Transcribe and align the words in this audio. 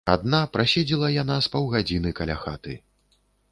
Адна 0.11 0.37
праседзела 0.55 1.09
яна 1.17 1.37
з 1.47 1.51
паўгадзіны 1.57 2.15
каля 2.23 2.41
хаты. 2.43 2.73